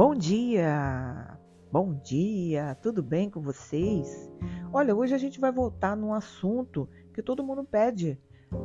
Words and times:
Bom 0.00 0.14
dia! 0.14 1.38
Bom 1.70 1.92
dia! 1.92 2.74
Tudo 2.76 3.02
bem 3.02 3.28
com 3.28 3.42
vocês? 3.42 4.32
Olha, 4.72 4.96
hoje 4.96 5.14
a 5.14 5.18
gente 5.18 5.38
vai 5.38 5.52
voltar 5.52 5.94
num 5.94 6.14
assunto 6.14 6.88
que 7.12 7.22
todo 7.22 7.44
mundo 7.44 7.62
pede 7.64 8.18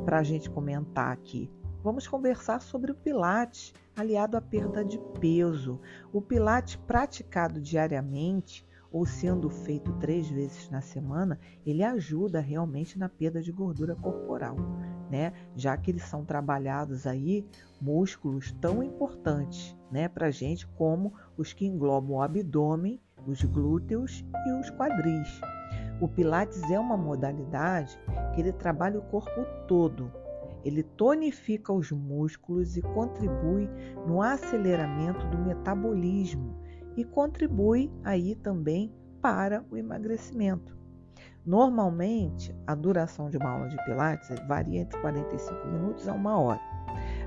para 0.05 0.19
a 0.19 0.23
gente 0.23 0.49
comentar 0.49 1.11
aqui. 1.11 1.51
Vamos 1.83 2.07
conversar 2.07 2.61
sobre 2.61 2.93
o 2.93 2.95
Pilates 2.95 3.73
aliado 3.97 4.37
à 4.37 4.41
perda 4.41 4.85
de 4.85 4.97
peso. 5.19 5.77
O 6.13 6.21
Pilates 6.21 6.77
praticado 6.77 7.59
diariamente 7.59 8.65
ou 8.89 9.05
sendo 9.05 9.49
feito 9.49 9.91
três 9.99 10.29
vezes 10.29 10.69
na 10.69 10.79
semana, 10.79 11.37
ele 11.65 11.83
ajuda 11.83 12.39
realmente 12.39 12.97
na 12.97 13.09
perda 13.09 13.41
de 13.41 13.51
gordura 13.51 13.93
corporal, 13.93 14.55
né? 15.09 15.33
Já 15.55 15.75
que 15.77 15.91
eles 15.91 16.03
são 16.03 16.25
trabalhados 16.25 17.05
aí 17.05 17.45
músculos 17.81 18.51
tão 18.59 18.81
importantes, 18.81 19.75
né, 19.91 20.07
para 20.07 20.31
gente 20.31 20.67
como 20.67 21.13
os 21.37 21.53
que 21.53 21.65
englobam 21.65 22.17
o 22.17 22.21
abdômen, 22.21 22.99
os 23.27 23.43
glúteos 23.43 24.25
e 24.47 24.51
os 24.53 24.69
quadris. 24.71 25.41
O 26.01 26.07
Pilates 26.07 26.69
é 26.69 26.79
uma 26.79 26.97
modalidade 26.97 27.97
que 28.33 28.41
ele 28.41 28.51
trabalha 28.51 28.99
o 28.99 29.03
corpo 29.03 29.45
todo. 29.67 30.11
Ele 30.63 30.83
tonifica 30.83 31.71
os 31.71 31.91
músculos 31.91 32.75
e 32.75 32.81
contribui 32.81 33.69
no 34.07 34.21
aceleramento 34.21 35.25
do 35.27 35.37
metabolismo 35.37 36.59
e 36.97 37.05
contribui 37.05 37.91
aí 38.03 38.35
também 38.35 38.91
para 39.21 39.63
o 39.69 39.77
emagrecimento. 39.77 40.74
Normalmente, 41.45 42.55
a 42.65 42.73
duração 42.73 43.29
de 43.29 43.37
uma 43.37 43.49
aula 43.49 43.69
de 43.69 43.77
Pilates 43.85 44.29
varia 44.47 44.81
entre 44.81 44.99
45 44.99 45.67
minutos 45.67 46.07
a 46.07 46.13
uma 46.13 46.39
hora, 46.39 46.61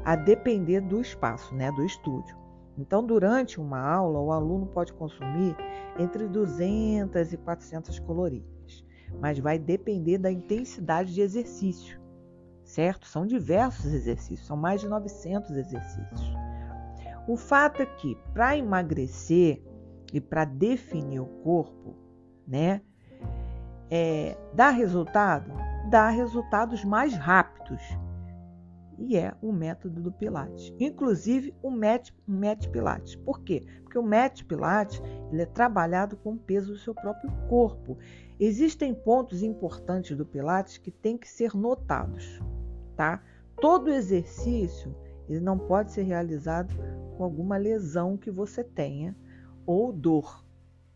a 0.05 0.17
depender 0.17 0.81
do 0.81 1.01
espaço, 1.01 1.55
né, 1.55 1.71
do 1.73 1.85
estúdio. 1.85 2.37
Então, 2.77 3.05
durante 3.05 3.61
uma 3.61 3.81
aula, 3.81 4.21
o 4.21 4.33
aluno 4.33 4.67
pode 4.67 4.93
consumir 4.93 5.57
entre 5.99 6.29
200 6.29 7.33
e 7.33 7.37
400 7.37 7.99
calorias, 8.01 8.85
mas 9.21 9.39
vai 9.39 9.59
depender 9.59 10.19
da 10.19 10.31
intensidade 10.31 11.13
de 11.13 11.21
exercício, 11.21 12.01
certo? 12.65 13.07
São 13.07 13.27
diversos 13.27 13.93
exercícios, 13.93 14.47
são 14.47 14.57
mais 14.57 14.81
de 14.81 14.89
900 14.89 15.51
exercícios. 15.51 16.35
O 17.27 17.37
fato 17.37 17.83
é 17.83 17.87
que 17.87 18.17
para 18.33 18.57
emagrecer 18.57 19.63
e 20.13 20.21
para 20.21 20.45
definir 20.45 21.21
o 21.21 21.27
corpo, 21.27 21.95
né, 22.47 22.81
é, 23.91 24.37
dá 24.53 24.71
resultado? 24.71 25.51
Dá 25.89 26.09
resultados 26.09 26.85
mais 26.85 27.15
rápidos. 27.15 27.81
E 28.99 29.17
é 29.17 29.33
o 29.41 29.53
método 29.53 30.03
do 30.03 30.11
Pilates. 30.11 30.75
Inclusive 30.79 31.55
o 31.63 31.71
Met, 31.71 32.13
Met 32.27 32.69
Pilates. 32.69 33.15
Por 33.15 33.41
quê? 33.43 33.65
Porque 33.83 33.99
o 33.99 34.03
Met 34.03 34.45
Pilates 34.45 35.01
ele 35.31 35.43
é 35.43 35.47
trabalhado 35.47 36.17
com 36.17 36.33
o 36.33 36.39
peso 36.39 36.73
do 36.73 36.79
seu 36.79 36.95
próprio 36.95 37.31
corpo. 37.49 37.97
Existem 38.41 38.93
pontos 38.93 39.43
importantes 39.43 40.17
do 40.17 40.27
Pilates 40.27 40.79
que 40.79 40.91
têm 40.91 41.17
que 41.17 41.29
ser 41.29 41.55
notados, 41.55 42.41
tá? 42.97 43.23
Todo 43.61 43.91
exercício 43.91 44.95
ele 45.29 45.41
não 45.41 45.59
pode 45.59 45.93
ser 45.93 46.03
realizado 46.03 46.75
com 47.17 47.23
alguma 47.23 47.57
lesão 47.57 48.17
que 48.17 48.31
você 48.31 48.65
tenha 48.65 49.17
ou 49.67 49.93
dor, 49.93 50.45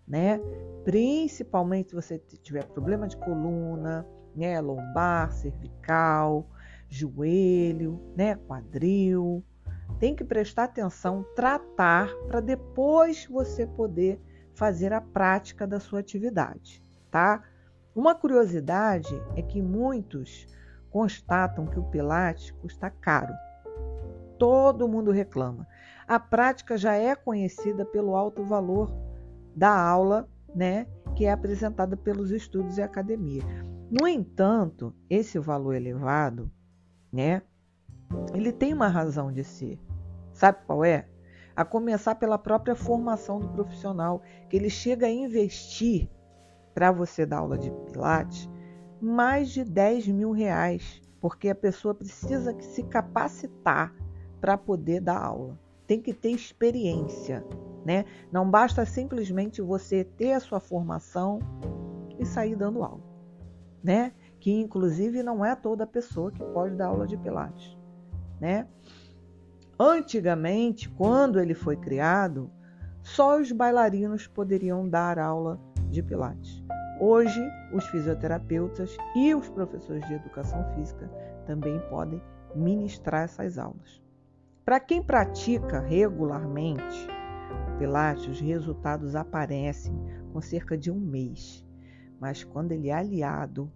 né? 0.07 0.41
Principalmente 0.85 1.91
se 1.91 1.95
você 1.95 2.19
tiver 2.19 2.65
problema 2.65 3.07
de 3.07 3.17
coluna, 3.17 4.07
né, 4.35 4.61
lombar, 4.61 5.33
cervical, 5.33 6.49
joelho, 6.89 8.01
né, 8.17 8.37
quadril. 8.47 9.45
Tem 9.99 10.15
que 10.15 10.25
prestar 10.25 10.65
atenção, 10.65 11.25
tratar 11.37 12.13
para 12.27 12.41
depois 12.41 13.27
você 13.27 13.67
poder 13.67 14.21
fazer 14.55 14.93
a 14.93 15.01
prática 15.01 15.67
da 15.67 15.79
sua 15.79 16.01
atividade, 16.01 16.83
tá? 17.11 17.43
Uma 17.95 18.15
curiosidade 18.15 19.15
é 19.37 19.43
que 19.43 19.63
muitos 19.63 20.47
constatam 20.91 21.67
que 21.67 21.79
o 21.79 21.85
Pilates 21.85 22.51
custa 22.51 22.91
caro 22.91 23.33
todo 24.43 24.89
mundo 24.89 25.13
reclama. 25.13 25.69
A 26.05 26.19
prática 26.19 26.77
já 26.77 26.95
é 26.95 27.15
conhecida 27.15 27.85
pelo 27.85 28.17
alto 28.17 28.43
valor 28.45 28.93
da 29.55 29.71
aula, 29.71 30.29
né, 30.55 30.87
que 31.15 31.25
é 31.25 31.33
apresentada 31.33 31.97
pelos 31.97 32.31
estudos 32.31 32.79
e 32.79 32.83
academia. 32.83 33.43
No 33.91 34.09
entanto, 34.09 34.95
esse 35.09 35.39
valor 35.39 35.75
elevado, 35.75 36.51
né, 37.13 37.43
ele 38.35 38.53
tem 38.53 38.73
uma 38.73 38.89
razão 38.89 39.33
de 39.33 39.45
ser. 39.45 39.79
Sabe 40.33 40.59
qual 40.67 40.85
é? 40.85 41.07
A 41.55 41.65
começar 41.65 42.15
pela 42.15 42.39
própria 42.39 42.75
formação 42.75 43.39
do 43.39 43.49
profissional, 43.49 44.23
que 44.49 44.57
ele 44.57 44.71
chega 44.71 45.07
a 45.07 45.11
investir 45.11 46.09
para 46.75 46.91
você 46.91 47.27
dar 47.27 47.39
aula 47.39 47.59
de 47.59 47.71
Pilates 47.71 48.49
mais 49.01 49.51
de 49.51 49.65
10 49.65 50.09
mil 50.09 50.31
reais, 50.31 51.03
porque 51.21 51.49
a 51.49 51.55
pessoa 51.55 51.93
precisa 51.93 52.57
se 52.61 52.85
capacitar 52.85 53.93
para 54.41 54.57
poder 54.57 55.01
dar 55.01 55.19
aula. 55.19 55.59
Tem 55.87 56.01
que 56.01 56.15
ter 56.15 56.31
experiência, 56.31 57.45
né? 57.85 58.05
Não 58.31 58.49
basta 58.49 58.85
simplesmente 58.85 59.61
você 59.61 60.05
ter 60.05 60.33
a 60.33 60.41
sua 60.41 60.61
formação 60.61 61.41
e 62.19 62.25
sair 62.25 62.57
dando 62.57 62.83
aula, 62.83 63.03
né? 63.83 64.13
Que 64.39 64.53
inclusive 64.53 65.23
não 65.23 65.45
é 65.45 65.55
toda 65.55 65.87
pessoa 65.87 66.31
que 66.31 66.43
pode 66.45 66.77
dar 66.77 66.87
aula 66.87 67.07
de 67.07 67.17
pilates, 67.17 67.77
né? 68.41 68.67
Antigamente, 69.79 70.89
quando 70.89 71.41
ele 71.41 71.55
foi 71.55 71.77
criado, 71.77 72.51
só 73.03 73.41
os 73.41 73.51
bailarinos 73.51 74.27
poderiam 74.27 74.89
dar 74.89 75.19
aula 75.19 75.59
de 75.91 76.03
pilates. 76.03 76.63
Hoje, 77.01 77.41
os 77.73 77.85
fisioterapeutas 77.89 78.97
e 79.17 79.35
os 79.35 79.49
professores 79.49 80.07
de 80.07 80.15
educação 80.15 80.65
física 80.75 81.11
também 81.47 81.81
podem 81.91 82.23
ministrar 82.55 83.25
essas 83.25 83.59
aulas. 83.59 84.01
Para 84.65 84.79
quem 84.79 85.03
pratica 85.03 85.81
regularmente 85.81 87.09
o 87.53 87.79
Pilates, 87.79 88.27
os 88.27 88.41
resultados 88.41 89.15
aparecem 89.15 89.95
com 90.33 90.41
cerca 90.41 90.77
de 90.77 90.91
um 90.91 90.99
mês. 90.99 91.65
Mas 92.21 92.45
quando 92.45 92.73
ele 92.73 92.89
é 92.89 92.95
aliado 92.95 93.71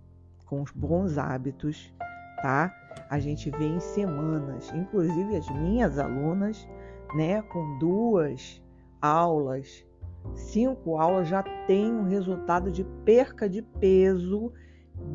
com 0.46 0.62
os 0.62 0.70
bons 0.70 1.18
hábitos, 1.18 1.92
tá? 2.42 2.74
A 3.10 3.18
gente 3.18 3.50
vê 3.50 3.66
em 3.66 3.80
semanas, 3.80 4.72
inclusive 4.72 5.36
as 5.36 5.48
minhas 5.50 5.98
alunas, 5.98 6.66
né, 7.14 7.42
com 7.42 7.78
duas 7.78 8.62
aulas, 9.00 9.84
cinco 10.34 10.96
aulas 10.96 11.28
já 11.28 11.42
tem 11.66 11.92
um 11.92 12.04
resultado 12.04 12.70
de 12.70 12.84
perca 13.04 13.48
de 13.48 13.62
peso 13.62 14.52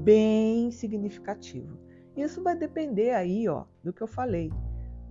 bem 0.04 0.72
significativo. 0.72 1.78
Isso 2.16 2.44
vai 2.44 2.56
depender 2.56 3.12
aí, 3.12 3.48
ó, 3.48 3.66
do 3.84 3.94
que 3.94 4.02
eu 4.02 4.08
falei 4.08 4.52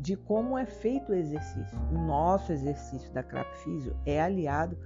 de 0.01 0.17
como 0.17 0.57
é 0.57 0.65
feito 0.65 1.13
o 1.13 1.15
exercício. 1.15 1.79
O 1.93 1.99
nosso 1.99 2.53
exercício 2.53 3.13
da 3.13 3.23
CRAP 3.23 3.53
Físio 3.57 3.95
é 4.07 4.21
aliado 4.21 4.77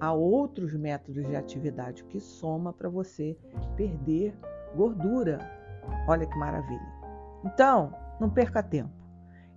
a 0.00 0.12
outros 0.12 0.74
métodos 0.74 1.26
de 1.26 1.36
atividade, 1.36 2.04
que 2.04 2.18
soma 2.18 2.72
para 2.72 2.88
você 2.88 3.36
perder 3.76 4.34
gordura. 4.74 5.38
Olha 6.08 6.26
que 6.26 6.36
maravilha. 6.38 6.92
Então, 7.44 7.94
não 8.18 8.30
perca 8.30 8.62
tempo. 8.62 8.90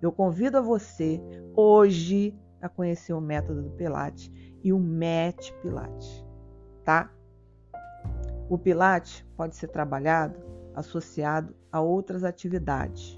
Eu 0.02 0.12
convido 0.12 0.58
a 0.58 0.60
você 0.60 1.20
hoje 1.54 2.38
a 2.60 2.68
conhecer 2.68 3.14
o 3.14 3.20
método 3.20 3.62
do 3.62 3.70
Pilates 3.70 4.30
e 4.62 4.72
o 4.72 4.78
MET 4.78 5.52
Pilates, 5.62 6.24
tá? 6.84 7.10
O 8.50 8.58
Pilates 8.58 9.24
pode 9.36 9.56
ser 9.56 9.68
trabalhado 9.68 10.38
associado 10.74 11.56
a 11.72 11.80
outras 11.80 12.22
atividades 12.22 13.16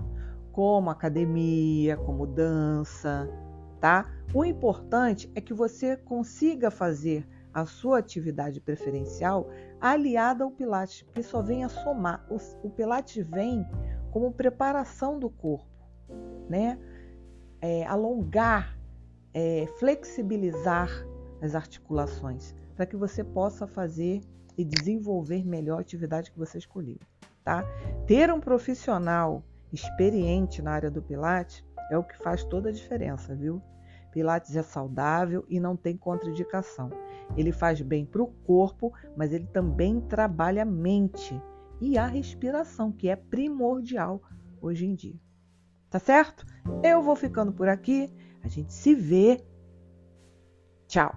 como 0.59 0.91
academia, 0.91 1.97
como 1.99 2.27
dança, 2.27 3.31
tá? 3.81 4.11
O 4.35 4.45
importante 4.45 5.31
é 5.37 5.41
que 5.41 5.55
você 5.55 5.97
consiga 5.97 6.69
fazer 6.69 7.25
a 7.55 7.65
sua 7.65 8.01
atividade 8.01 8.61
preferencial 8.61 9.49
aliada 9.81 10.43
ao 10.43 10.51
Pilates, 10.51 11.07
que 11.15 11.23
só 11.23 11.41
vem 11.43 11.63
a 11.63 11.69
somar. 11.69 12.27
O, 12.29 12.39
o 12.67 12.71
Pilates 12.71 13.25
vem 13.25 13.65
como 14.11 14.33
preparação 14.33 15.17
do 15.17 15.31
corpo, 15.31 15.71
né? 16.49 16.77
É, 17.61 17.87
alongar, 17.87 18.77
é, 19.33 19.65
flexibilizar 19.79 20.91
as 21.41 21.55
articulações, 21.55 22.53
para 22.75 22.85
que 22.85 22.97
você 22.97 23.23
possa 23.23 23.65
fazer 23.65 24.23
e 24.57 24.65
desenvolver 24.65 25.47
melhor 25.47 25.79
a 25.79 25.83
atividade 25.83 26.33
que 26.33 26.39
você 26.39 26.59
escolheu, 26.59 26.99
tá? 27.45 27.63
Ter 28.09 28.33
um 28.33 28.41
profissional 28.41 29.45
experiente 29.73 30.63
na 30.63 30.73
área 30.73 30.91
do 30.91 31.03
Pilates 31.03 31.65
é 31.91 31.99
o 31.99 32.05
que 32.05 32.17
faz 32.19 32.45
toda 32.45 32.69
a 32.69 32.73
diferença, 32.73 33.35
viu? 33.35 33.63
Pilates 34.13 34.57
é 34.57 34.63
saudável 34.63 35.45
e 35.49 35.61
não 35.61 35.77
tem 35.77 35.97
contraindicação. 35.97 36.91
Ele 37.37 37.53
faz 37.53 37.81
bem 37.83 38.05
para 38.05 38.23
o 38.23 38.27
corpo, 38.27 38.93
mas 39.17 39.33
ele 39.33 39.47
também 39.47 40.01
trabalha 40.01 40.63
a 40.63 40.67
mente 40.67 41.41
e 41.81 41.97
a 41.97 42.07
respiração, 42.07 42.91
que 42.91 43.09
é 43.09 43.17
primordial 43.17 44.23
hoje 44.61 44.87
em 44.87 44.95
dia. 44.95 45.21
Tá 45.91 45.99
certo? 45.99 46.45
Eu 46.83 47.03
vou 47.03 47.15
ficando 47.15 47.53
por 47.53 47.69
aqui. 47.69 48.13
A 48.43 48.49
gente 48.49 48.73
se 48.73 48.95
vê 48.95 49.45
Tchau! 50.89 51.15